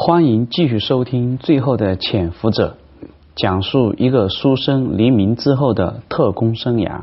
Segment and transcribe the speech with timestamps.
[0.00, 2.76] 欢迎继续收听《最后的潜伏者》，
[3.34, 7.00] 讲述一个书生黎明之后的特工生涯。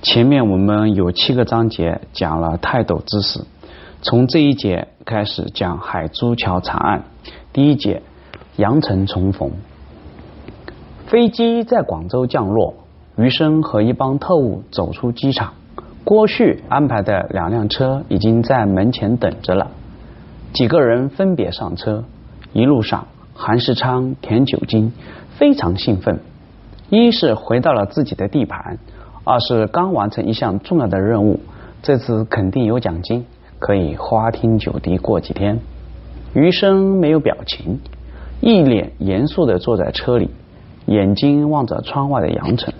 [0.00, 3.44] 前面我们有七个章节讲了泰斗之死，
[4.00, 7.02] 从这一节开始讲海珠桥惨案。
[7.52, 8.00] 第一节，
[8.58, 9.50] 羊城重逢。
[11.08, 12.74] 飞机在广州降落，
[13.16, 15.54] 余生和一帮特务走出机场。
[16.04, 19.72] 郭旭安排的两辆车已经在门前等着了。
[20.54, 22.04] 几个人分别上车，
[22.52, 24.92] 一路上，韩世昌、田九金
[25.36, 26.20] 非常兴奋。
[26.90, 28.78] 一是回到了自己的地盘，
[29.24, 31.40] 二是刚完成一项重要的任务，
[31.82, 33.26] 这次肯定有奖金，
[33.58, 35.58] 可以花天酒地过几天。
[36.34, 37.80] 余生没有表情，
[38.40, 40.30] 一脸严肃的坐在车里，
[40.86, 42.72] 眼睛望着窗外的阳城。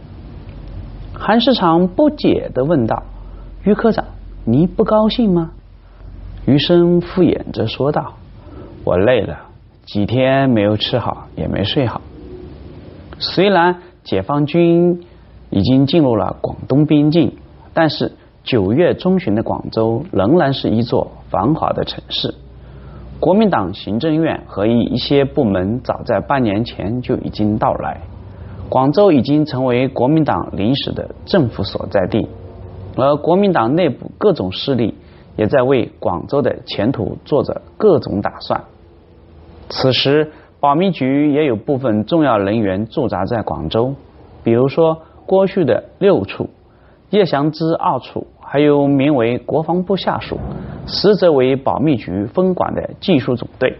[1.12, 3.02] 韩世昌不解的问道
[3.64, 4.04] ：“余科长，
[4.44, 5.50] 你不高兴吗？”
[6.46, 8.12] 余生敷衍着说道
[8.84, 9.38] ：“我累了，
[9.86, 12.02] 几天没有吃好，也没睡好。
[13.18, 15.04] 虽然解放军
[15.48, 17.32] 已经进入了广东边境，
[17.72, 22.34] 但是九月中旬的广州仍然是一座繁华的城市。
[23.18, 28.02] 国民党行政院和一一些部门早在半年前就已经到来，
[28.68, 32.28] 广州已经成为国民党临时的政府所在地，
[32.96, 34.92] 而国民党内部各种势力。”
[35.36, 38.64] 也在为广州的前途做着各种打算。
[39.68, 43.94] 此时，保密局也有部分重要人员驻扎在广州，
[44.42, 46.50] 比如说郭旭的六处、
[47.10, 50.38] 叶祥之二处，还有名为国防部下属、
[50.86, 53.76] 实则为保密局分管的技术总队。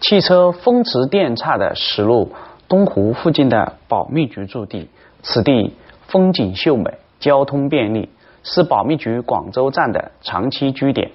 [0.00, 2.32] 汽车风驰电掣的驶入
[2.66, 4.88] 东湖附近的保密局驻地，
[5.22, 5.74] 此地
[6.06, 8.08] 风景秀美，交通便利。
[8.42, 11.10] 是保密局广州站的长期据点。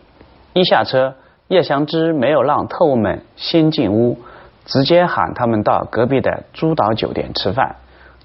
[0.54, 1.16] 一下车，
[1.48, 4.20] 叶祥之没有让特务们先进屋，
[4.66, 7.76] 直接喊他们到隔壁的珠岛酒店吃饭。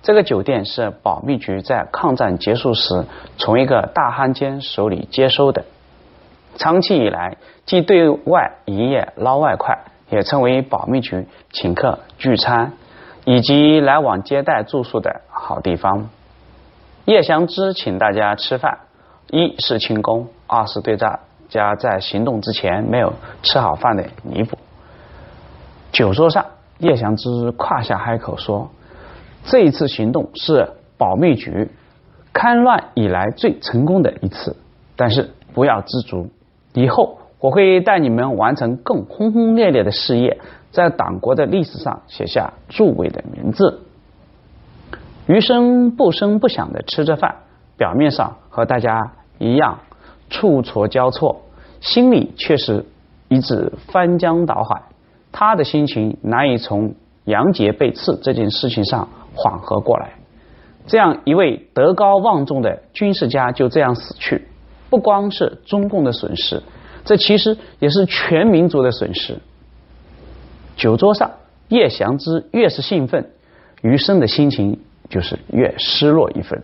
[0.02, 3.04] 这个酒店是保密局在抗战结束时
[3.36, 5.64] 从一个大汉奸手里接收的。
[6.56, 7.36] 长期以来，
[7.66, 12.72] 既对外营业捞外快，也成为保密局请客聚餐
[13.24, 16.08] 以及来往接待住宿的好地方。
[17.04, 18.78] 叶祥之请大家吃饭。
[19.30, 24.58] 一是轻功，二是对大家在行动之前没有吃好饭的弥补。
[25.92, 26.44] 酒桌上，
[26.78, 28.70] 叶祥之胯下开口说
[29.46, 30.68] ：“这一次行动是
[30.98, 31.68] 保密局
[32.32, 34.56] 戡乱以来最成功的一次，
[34.96, 36.28] 但是不要知足，
[36.74, 40.40] 以后我会带你们完成更轰轰烈烈的事业，
[40.72, 43.82] 在党国的历史上写下诸位的名字。”
[45.26, 47.36] 余生不声不响的吃着饭，
[47.76, 49.12] 表面上和大家。
[49.40, 49.80] 一样，
[50.28, 51.40] 处错交错，
[51.80, 52.84] 心里却是
[53.28, 54.82] 一直翻江倒海。
[55.32, 60.10] 他的心情难以从杨杰被刺这件事情上缓和过来。
[60.86, 64.46] 这样一位德高望重的军事家就这样死去，
[64.90, 66.62] 不光是中共的损失，
[67.06, 69.38] 这其实也是全民族的损失。
[70.76, 71.30] 酒桌上，
[71.68, 73.30] 叶祥之越是兴奋，
[73.80, 76.62] 余生的心情就是越失落一分。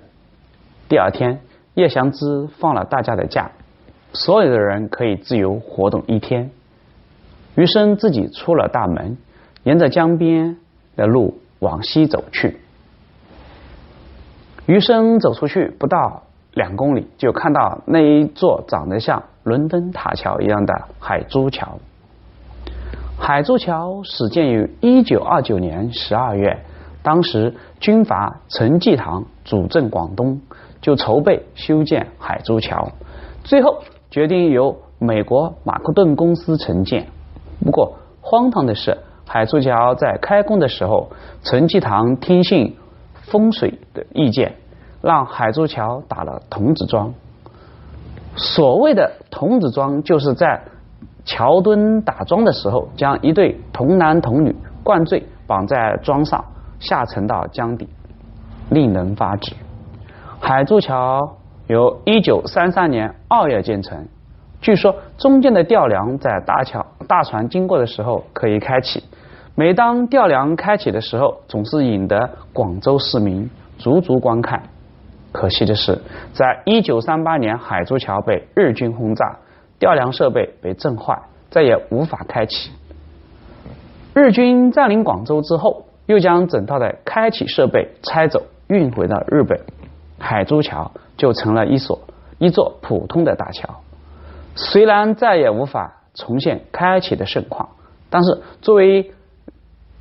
[0.91, 1.41] 第二天。
[1.77, 3.51] 叶祥之放了大家的假，
[4.15, 6.51] 所有的人可以自由活动一天。
[7.55, 9.19] 余生自己出了大门，
[9.63, 10.57] 沿着江边
[10.97, 12.57] 的路往西走去。
[14.65, 16.23] 余生走出去不到
[16.55, 21.79] 两公里，就看到那一座长得像伦敦塔桥一样的海珠桥。
[23.19, 26.59] 海珠桥始建于一九二九年十二月，
[27.03, 30.41] 当时军阀陈济棠主政广东。
[30.87, 32.93] 就筹备修建海珠桥，
[33.43, 37.09] 最后决定由美国马克顿公司承建。
[37.65, 41.09] 不过荒唐的是，海珠桥在开工的时候，
[41.43, 42.77] 陈济棠听信
[43.23, 44.55] 风水的意见，
[45.03, 47.13] 让海珠桥打了童子桩。
[48.37, 50.63] 所谓的童子桩，就是在
[51.25, 54.55] 桥墩打桩的时候，将一对童男童女
[54.85, 56.45] 灌醉，绑在桩上，
[56.79, 57.89] 下沉到江底，
[58.71, 59.53] 令人发指。
[60.41, 61.37] 海珠桥
[61.67, 64.07] 由一九三三年二月建成，
[64.61, 69.03] 据说中间的吊梁在大桥大船经过的时候可以开启。
[69.55, 74.63] 每当吊梁开启的时候，总是引得广州市民足足观看。
[75.33, 75.99] 可惜的是，
[76.33, 79.37] 在一九三八年海珠桥被日军轰炸，
[79.79, 81.19] 吊梁设备被震坏，
[81.51, 82.71] 再也无法开启。
[84.15, 89.59] 日军占领广州之后，又将整套的开启设备拆走，运回到日本。
[90.27, 92.01] 海珠桥就成了一所
[92.39, 93.77] 一座普通的大桥，
[94.57, 97.69] 虽然再也无法重现开启的盛况。
[98.11, 99.13] 但是，作为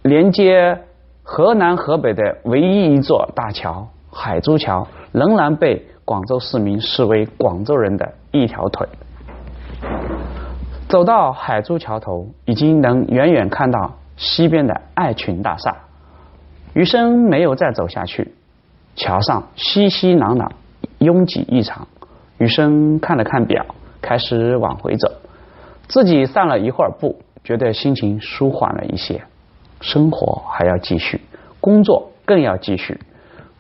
[0.02, 0.82] 连接
[1.22, 8.88] 河南河北的唯一一座大桥——海珠桥，仍然被广州市民视为广州人的一条腿。
[10.90, 15.76] 走到海珠桥头，已经能远远看到西边的爱群大厦。
[16.74, 18.34] 余生没有再走下去，
[18.96, 20.50] 桥上熙熙攘攘，
[21.00, 21.88] 拥挤异常。
[22.38, 23.66] 余生看了看表，
[24.02, 25.12] 开始往回走。
[25.88, 29.24] 自己散了一会儿步，觉得心情舒缓了一些。
[29.82, 31.22] 生活还要继续，
[31.60, 33.00] 工作更要继续。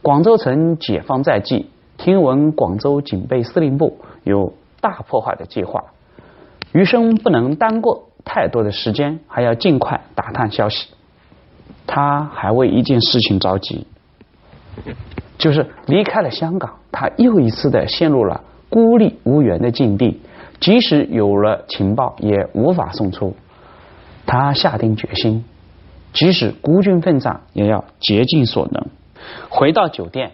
[0.02, 5.84] 广州城解放在即，听闻广州警备司令部有大破坏的计划。
[6.72, 10.90] 余生不能耽搁太多的时间，还要尽快打探消息。
[11.88, 13.86] 他还为一件事情着急，
[15.38, 20.22] 就是离开了香港，他又一次的陷入了孤立无援的境地。
[20.60, 23.36] 即使有了情报，也无法送出。
[24.26, 25.44] 他下定决心，
[26.14, 28.88] 即使孤军奋战，也要竭尽所能。
[29.50, 30.32] 回到酒店，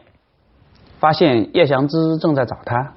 [1.00, 2.94] 发现叶祥之正在找他。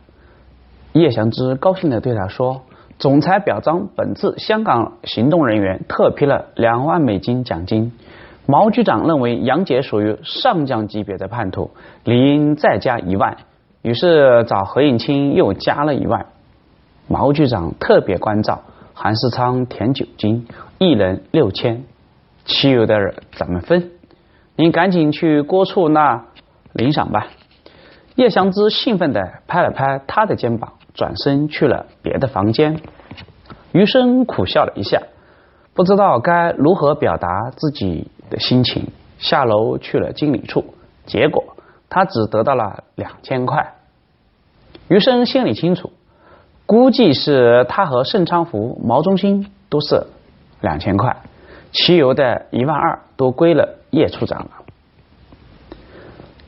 [0.92, 2.62] 叶祥之高兴的对他说
[3.00, 7.92] ：“总裁表彰本次香港行动人员特批了两万美金奖金。”
[8.46, 11.70] 毛局长认为杨杰属于上将级别的叛徒，
[12.04, 13.38] 理应再加一万，
[13.80, 16.26] 于是找何应钦又加了一万。
[17.08, 18.62] 毛局长特别关照
[18.92, 20.46] 韩世昌填酒金，
[20.78, 21.84] 一人六千，
[22.44, 23.92] 其余的人怎么分？
[24.56, 26.26] 您赶紧去郭处那
[26.74, 27.28] 领赏吧。
[28.14, 32.78] 叶祥之兴奋的拍了拍他的肩膀，转身去了别的房间。
[33.72, 35.00] 余生苦笑了一下，
[35.72, 38.10] 不知道该如何表达自己。
[38.34, 38.88] 的心情，
[39.18, 40.74] 下楼去了经理处，
[41.06, 41.56] 结果
[41.88, 43.74] 他只得到了两千块。
[44.88, 45.92] 余生心里清楚，
[46.66, 50.08] 估计是他和盛昌福、毛中心都是
[50.60, 51.16] 两千块，
[51.70, 54.50] 其余的一万二都归了叶处长了。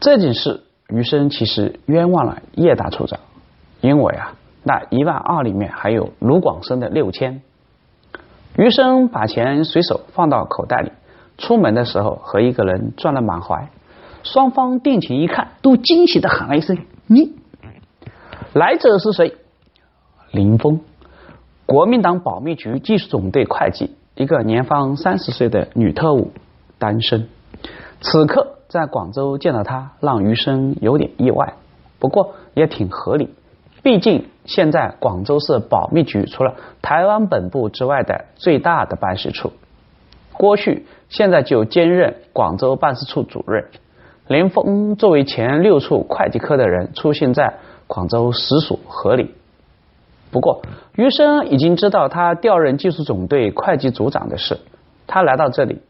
[0.00, 3.20] 这件事，余生其实冤枉了叶大处长，
[3.80, 4.34] 因为啊，
[4.64, 7.42] 那一万二里面还有卢广生的六千。
[8.56, 10.90] 余生把钱随手放到口袋里。
[11.38, 13.68] 出门的时候和一个人撞了满怀，
[14.22, 17.34] 双方定睛一看，都惊喜的喊了一声：“你
[18.52, 19.36] 来者是谁？”
[20.32, 20.80] 林峰，
[21.66, 26.32] 国民党保密局技术总队会计，一个年方三十岁的女特务，
[26.78, 27.28] 单身。
[28.00, 31.54] 此刻在广州见到他，让余生有点意外，
[31.98, 33.34] 不过也挺合理，
[33.82, 39.52] 毕竟现在广州市保密局除了台湾本部之外的最大的办事处。
[40.32, 43.66] 郭旭现在就兼任广州办事处主任。
[44.26, 47.54] 林峰作为前六处会计科的人，出现在
[47.86, 49.34] 广州实属合理。
[50.32, 50.62] 不过，
[50.96, 54.58] 余生已经知道他调任技术总队会计组长的事。
[55.06, 55.80] 他来到这里，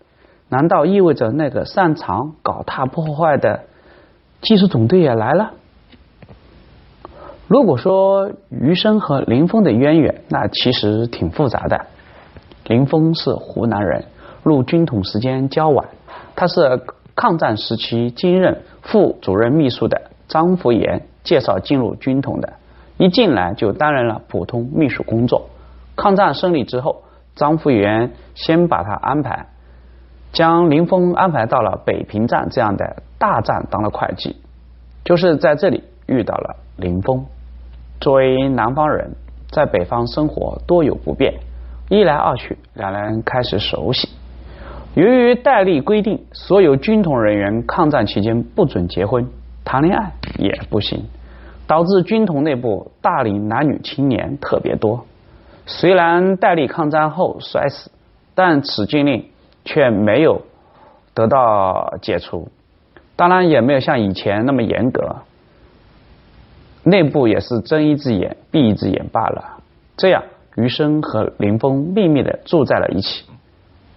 [0.51, 3.63] 难道意味着那个擅长搞大破坏的
[4.43, 5.53] 技术总队也来了？
[7.49, 11.87] 如果说余生和林峰的渊源，那其实挺复杂的。
[12.67, 14.05] 林峰是湖南人。
[14.47, 15.89] 入军统时间较晚，
[16.37, 16.81] 他是
[17.17, 22.53] 抗战时期兼任副主任秘书的张福岩介绍进入军统的，
[22.97, 25.49] 一进来就担任了普通秘书工作。
[25.97, 27.03] 抗战胜利之后，
[27.35, 29.49] 张福元先把他安排，
[30.31, 34.37] 将林峰安排到了北平站这样的大站当了会计，
[35.05, 37.27] 就是在这里遇到了林峰。
[38.01, 39.11] 作为南方人，
[39.51, 41.35] 在北方生活多有不便，
[41.89, 44.09] 一来二去，两人开始熟悉。
[44.97, 49.29] 由于戴笠规定，所有军统人员抗战期间不准结婚，
[49.63, 51.05] 谈恋爱也不行，
[51.67, 55.05] 导致军统内部大龄男女青年特别多。
[55.67, 57.91] 虽然戴笠抗战后摔死，
[58.35, 59.27] 但此禁令
[59.67, 60.41] 却没有
[61.13, 62.49] 得到解除，
[63.17, 65.17] 当然也没有像以前那么严格，
[66.85, 69.59] 内部也是睁一只眼闭一只眼罢了。
[69.99, 70.23] 这样，
[70.57, 73.27] 余生和林峰秘密的住在了一起，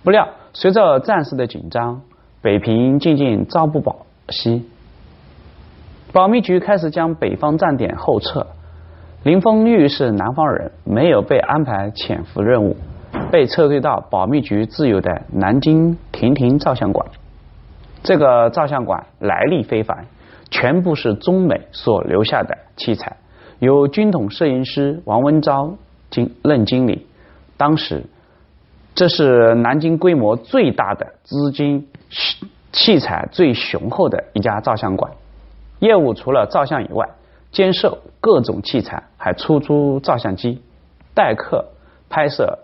[0.03, 0.27] 不料。
[0.53, 2.01] 随着战事的紧张，
[2.41, 4.65] 北平渐渐朝不保夕，
[6.11, 8.47] 保密局开始将北方站点后撤。
[9.23, 12.75] 林峰玉是南方人，没有被安排潜伏任务，
[13.31, 17.05] 被撤退到保密局自有的南京亭亭照相馆。
[18.01, 20.05] 这个照相馆来历非凡，
[20.49, 23.17] 全部是中美所留下的器材，
[23.59, 25.75] 由军统摄影师王文昭
[26.09, 27.05] 经任经理。
[27.55, 28.03] 当时。
[28.95, 31.87] 这是南京规模最大的、资金
[32.71, 35.11] 器材最雄厚的一家照相馆。
[35.79, 37.07] 业务除了照相以外，
[37.51, 40.61] 兼售各种器材，还出租照相机，
[41.13, 41.65] 代客
[42.09, 42.59] 拍摄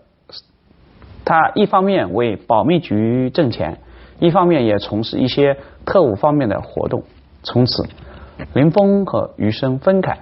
[1.23, 3.79] 他一方面为保密局挣钱，
[4.19, 7.03] 一方面也从事一些特务方面的活动。
[7.41, 7.83] 从此，
[8.53, 10.17] 林峰和余生分开。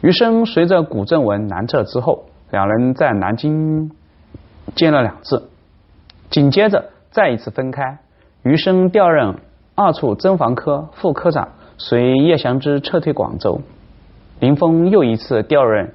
[0.00, 3.90] 余生随着古正文南撤之后，两人在南京
[4.74, 5.48] 见了两次，
[6.30, 7.98] 紧接着再一次分开。
[8.42, 9.36] 余生调任
[9.74, 11.48] 二处侦防科副科长，
[11.78, 13.60] 随叶祥之撤退广州。
[14.38, 15.92] 林峰又一次调任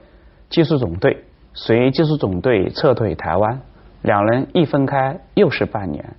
[0.49, 3.61] 技术总队，随技术总队撤退台湾。
[4.01, 6.15] 两人一分开又是半年。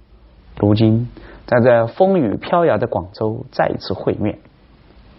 [0.58, 1.08] 如今
[1.46, 4.38] 在这风雨飘摇的广州再一次会面，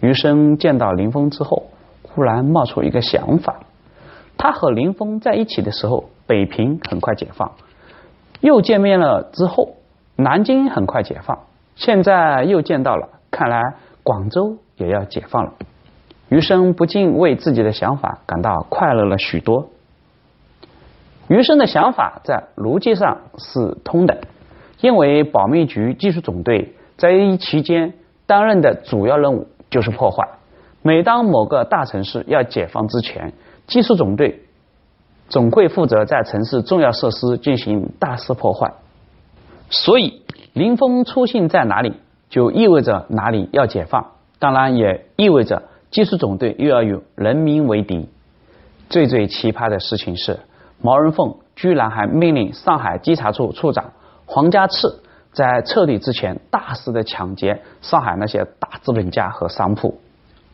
[0.00, 1.68] 余生见到林峰之后。
[2.10, 3.60] 忽然冒出一个想法，
[4.36, 7.48] 他和林峰在一起的时候，北平很快解放；
[8.40, 9.76] 又见面了之后，
[10.14, 11.38] 南京很快解放。
[11.74, 15.54] 现在又见到了，看来广州也要解放了。
[16.28, 19.70] 余生不禁为自己的想法感到快乐了许多。
[21.28, 24.18] 余生的想法在逻辑上是通的，
[24.80, 27.94] 因为保密局技术总队在一期间
[28.26, 30.28] 担任的主要任务就是破坏。
[30.82, 33.32] 每当某个大城市要解放之前，
[33.66, 34.42] 技术总队
[35.28, 38.72] 总会负责在城市重要设施进行大肆破坏。
[39.70, 40.22] 所以，
[40.54, 41.94] 林峰出现在哪里，
[42.30, 48.08] 就意味着哪里要解放，当然也意味着技术总队又要与人民为敌。
[48.88, 50.40] 最最奇葩的事情是，
[50.80, 53.92] 毛人凤居然还命令上海稽查处处长
[54.24, 60.00] 黄家次在撤退之前大肆的抢劫上海那些大资本家和商铺。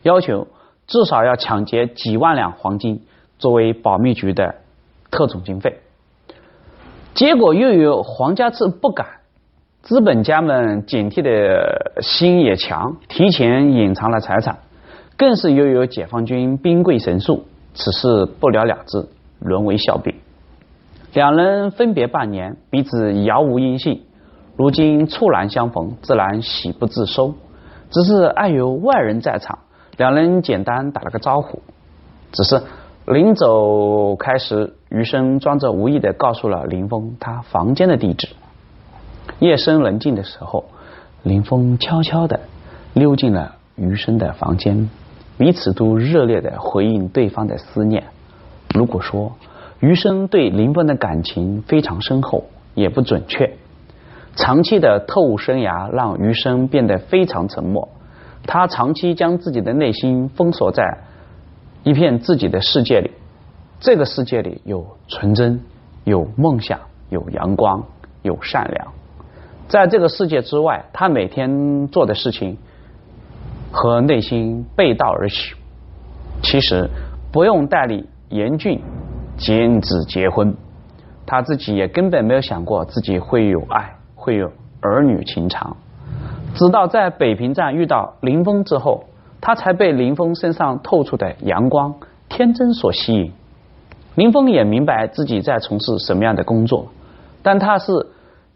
[0.03, 0.47] 要求
[0.87, 3.01] 至少要抢劫几万两黄金
[3.39, 4.55] 作为保密局的
[5.15, 5.79] 特种经费，
[7.13, 9.07] 结果又有黄家次不敢，
[9.81, 14.57] 资本家们警惕的心也强，提前隐藏了财产，
[15.15, 19.07] 更是又有解放军兵贵神速，此事不了了之，
[19.39, 20.13] 沦为笑柄。
[21.13, 24.03] 两人分别半年，彼此杳无音信，
[24.57, 27.33] 如今猝然相逢，自然喜不自收，
[27.89, 29.59] 只是碍有外人在场。
[29.95, 31.61] 两人简单打了个招呼，
[32.33, 32.61] 只是
[33.05, 38.29] 临走开时，余生装作无意的告诉了林峰他房间的地址。
[39.37, 40.65] 夜深人静的时候，
[41.21, 42.39] 林峰悄悄的
[42.93, 44.89] 溜进了余生的房间，
[45.37, 48.05] 彼此都热烈的回应对方的思念。
[48.73, 49.33] 如果说
[49.79, 53.53] 余生对林峰的感情非常深厚，也不准确。
[54.35, 57.87] 长期的特务生涯让余生变得非常沉默。
[58.47, 61.04] 他长期将自己的内心封锁在
[61.85, 63.11] 一片自己的世界里，
[63.79, 65.61] 这个世界里有纯真，
[66.03, 67.83] 有梦想，有阳光，
[68.23, 68.87] 有善良。
[69.67, 72.57] 在这个世界之外，他每天做的事情
[73.71, 75.55] 和内心背道而驰。
[76.41, 76.89] 其实
[77.31, 78.81] 不用代理严峻
[79.37, 80.55] 禁止结婚，
[81.23, 84.51] 他自己也根本没有想过自己会有爱，会有
[84.81, 85.77] 儿女情长。
[86.55, 89.03] 直到在北平站遇到林峰之后，
[89.45, 91.93] 他才被林峰身上透出的阳光、
[92.29, 93.31] 天真所吸引。
[94.15, 96.87] 林峰也明白自己在从事什么样的工作，
[97.43, 98.07] 但他是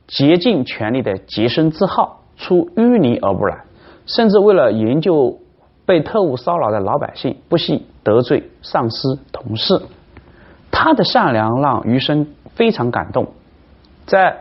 [0.07, 3.65] 竭尽全力的洁身自好，出淤泥而不染，
[4.07, 5.37] 甚至为了营救
[5.85, 9.79] 被特务骚扰的老百姓，不惜得罪上司、同事。
[10.71, 13.27] 他的善良让余生非常感动，
[14.07, 14.37] 在。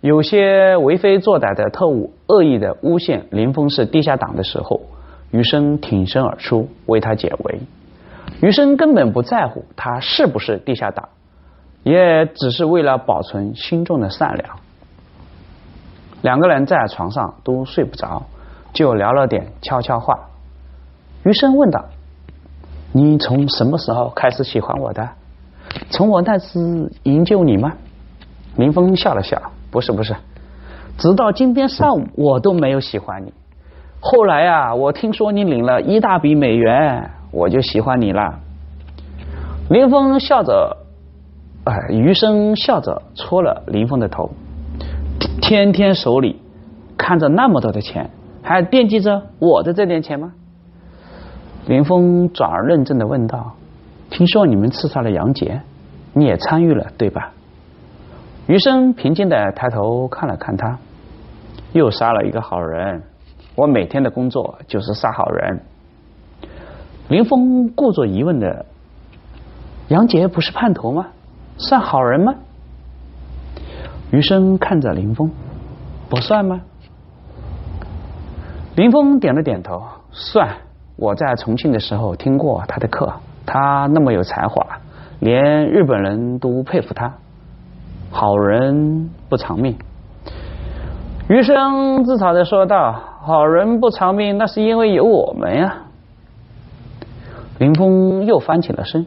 [0.00, 4.82] 有些为非作歹的特务恶意的诬陷林峰是地下党的时候，
[5.34, 7.60] 余生挺身而出为他解围。
[8.40, 11.08] 余生根本不在乎他是不是地下党，
[11.82, 14.56] 也只是为了保存心中的善良。
[16.22, 18.22] 两个人在床上都睡不着，
[18.72, 20.16] 就聊了点悄悄话。
[21.24, 21.84] 余生问道
[22.94, 25.08] ：“你从什么时候开始喜欢我的？
[25.90, 27.72] 从我那次营救你吗？”
[28.54, 29.42] 林峰笑了笑。
[29.72, 30.14] 不是不是，
[30.96, 33.32] 直到今天上午我都没有喜欢你。
[34.06, 38.38] 后来啊，我听说你领了一大笔美元，我就喜欢你了。
[39.70, 40.76] 林峰笑着，
[41.64, 44.30] 哎，余生笑着戳了林峰的头。
[45.40, 46.38] 天天手里
[46.98, 48.10] 看着那么多的钱，
[48.42, 50.34] 还惦记着我的这点钱吗？
[51.66, 53.54] 林峰转而认真的问道
[54.10, 55.62] ：“听说你们刺杀了杨杰，
[56.12, 57.32] 你也参与了，对吧？”
[58.48, 60.78] 余生平静的抬头看了看他，
[61.72, 63.02] 又杀了一个好人。
[63.54, 65.60] 我每天的工作就是杀好人。
[67.08, 68.66] 林峰故作疑问的
[69.88, 71.06] ：“杨杰不是叛徒吗？
[71.58, 72.34] 算好人吗？”
[74.10, 75.30] 余生看着林峰
[76.08, 76.62] ：“不算吗？”
[78.76, 80.48] 林峰点了点头：“算。
[80.96, 83.12] 我在重庆的时候听过他的课，
[83.44, 84.64] 他那么有才华，
[85.20, 87.12] 连日本人都佩服他。”
[88.10, 89.76] 好人不长命。
[91.28, 95.84] 余生自嘲的说道：“好人不长命，那是因为有我们呀。”
[97.58, 99.06] 林峰又翻起了身：“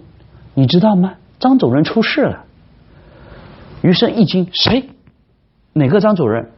[0.55, 1.13] 你知道吗？
[1.39, 2.45] 张主任出事了。”
[3.83, 4.89] 余生一惊：“谁？
[5.74, 6.50] 哪个张主任？”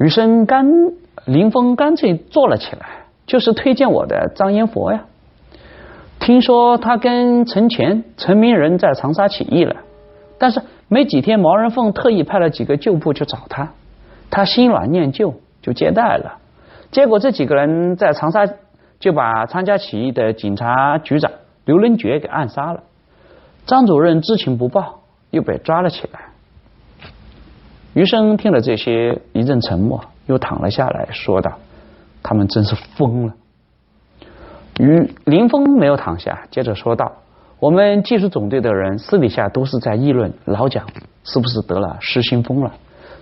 [0.00, 0.66] 余生干
[1.26, 2.86] 林峰干脆坐了起来
[3.28, 5.04] ：“就是推荐我的张延佛呀。
[6.20, 9.76] 听说他跟陈乾、陈明仁在长沙起义了，
[10.38, 13.68] 但是没几天，毛人凤特意派了几个旧部去找他。”
[14.30, 16.38] 他心软念旧，就接待了。
[16.92, 18.46] 结果这几个人在长沙
[19.00, 21.32] 就把参加起义的警察局长
[21.64, 22.84] 刘仁觉给暗杀了。
[23.66, 26.20] 张主任知情不报，又被抓了起来。
[27.94, 31.52] 余生听了这些，一阵沉默，又躺了下来，说道
[32.22, 33.34] ：“他们真是疯了。”
[34.80, 37.12] 于林峰没有躺下，接着说道
[37.60, 40.86] ：“我们技术总队的人私底下都是在议论老蒋
[41.24, 42.72] 是不是得了失心疯了。”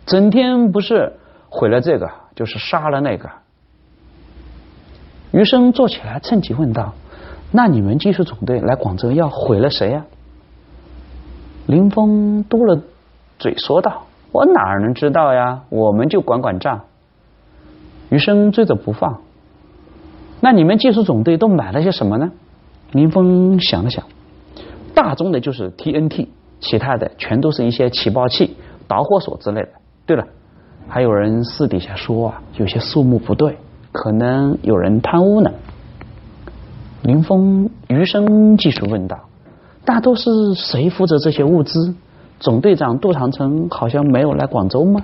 [0.06, 1.12] 整天不是
[1.48, 3.30] 毁了这个，就是杀了那个。
[5.32, 6.94] 余生坐起来，趁机问道
[7.52, 10.04] ：“那你们技术总队来广州要毁了谁呀？”
[11.66, 12.80] 林峰嘟了
[13.38, 15.62] 嘴说道：“我哪能知道呀？
[15.68, 16.80] 我们就管管账。”
[18.10, 19.20] 余生追着不放
[20.40, 22.32] ：“那你们技术总队都买了些什么呢？”
[22.90, 24.04] 林峰想了想
[24.94, 26.26] ：“大宗的就是 TNT，
[26.58, 28.56] 其他的全都是一些起爆器、
[28.88, 29.68] 导火索之类的。”
[30.06, 30.26] 对了，
[30.88, 33.58] 还有人私底下说啊，有些数目不对，
[33.92, 35.50] 可能有人贪污呢。
[37.02, 39.28] 林峰余生继续问道
[39.84, 41.94] ：“大都是谁负责这些物资？
[42.38, 45.02] 总队长杜长城好像没有来广州吗？”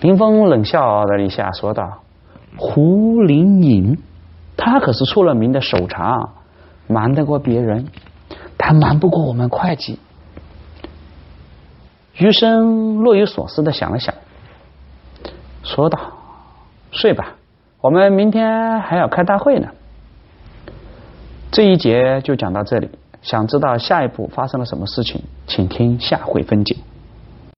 [0.00, 2.02] 林峰冷笑了一下，说道
[2.56, 3.98] ：“胡林颖，
[4.56, 6.34] 他可是出了名的手长，
[6.86, 7.88] 瞒得过别人，
[8.56, 9.98] 他瞒不过我们会计。”
[12.18, 14.14] 余生若有所思的想了想，
[15.62, 15.98] 说道
[16.90, 17.34] ：“睡吧，
[17.80, 19.68] 我们明天还要开大会呢。”
[21.50, 22.90] 这一节就讲到这里。
[23.20, 26.76] 想知道下一步发生了什么事情，请听下回分解。